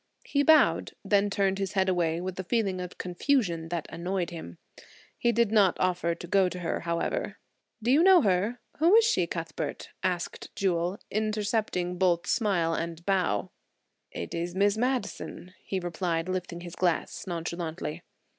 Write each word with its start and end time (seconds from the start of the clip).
He 0.25 0.41
bowed, 0.41 0.93
then 1.05 1.29
turned 1.29 1.59
his 1.59 1.73
head 1.73 1.87
away 1.87 2.19
with 2.19 2.39
a 2.39 2.43
feeling 2.43 2.81
of 2.81 2.97
confusion 2.97 3.69
that 3.69 3.85
annoyed 3.89 4.31
him. 4.31 4.57
He 5.15 5.31
did 5.31 5.51
not 5.51 5.77
offer 5.79 6.15
to 6.15 6.25
go 6.27 6.49
to 6.49 6.61
her, 6.61 6.79
however. 6.79 7.37
"Do 7.83 7.91
you 7.91 8.01
know 8.01 8.21
her? 8.23 8.57
Who 8.79 8.95
is 8.95 9.05
she, 9.05 9.27
Cuthbert?" 9.27 9.89
asked 10.01 10.49
Jewel, 10.55 10.97
intercepting 11.11 11.99
both 11.99 12.25
smile 12.25 12.73
and 12.73 13.05
bow. 13.05 13.51
"It 14.11 14.33
is 14.33 14.55
Miss 14.55 14.75
Madison," 14.75 15.53
he 15.63 15.79
replied, 15.79 16.27
lifting 16.27 16.61
his 16.61 16.75
glass 16.75 17.27
nonchalantly. 17.27 18.01